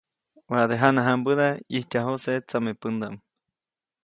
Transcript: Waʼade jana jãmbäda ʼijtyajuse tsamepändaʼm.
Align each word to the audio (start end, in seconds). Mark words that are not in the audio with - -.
Waʼade 0.49 0.75
jana 0.81 1.01
jãmbäda 1.07 1.47
ʼijtyajuse 1.71 2.33
tsamepändaʼm. 2.47 3.15